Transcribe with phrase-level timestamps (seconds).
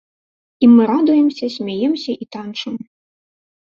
[0.65, 2.73] І мы радуемся, смяемся і танчым.